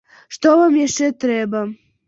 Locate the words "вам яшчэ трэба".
0.61-1.65